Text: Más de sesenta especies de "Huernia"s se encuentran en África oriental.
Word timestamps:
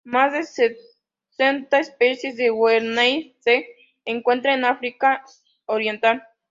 Más 0.03 0.33
de 0.33 0.75
sesenta 1.35 1.77
especies 1.79 2.35
de 2.35 2.49
"Huernia"s 2.49 3.35
se 3.41 3.67
encuentran 4.05 4.57
en 4.57 4.65
África 4.65 5.23
oriental. 5.67 6.23